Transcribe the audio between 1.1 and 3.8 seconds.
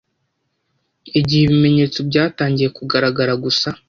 igihe ibimenyetso byatangiye kugaragara gusa